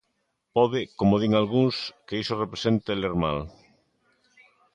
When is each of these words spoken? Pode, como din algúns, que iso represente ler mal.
Pode, 0.55 0.81
como 0.99 1.15
din 1.21 1.33
algúns, 1.35 1.75
que 2.05 2.15
iso 2.23 2.39
represente 2.43 2.99
ler 3.01 3.15
mal. 3.23 3.39